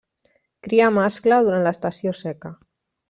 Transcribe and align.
Cria 0.67 0.87
mascle 0.95 1.39
durant 1.49 1.67
l'estació 1.67 2.15
seca. 2.23 2.53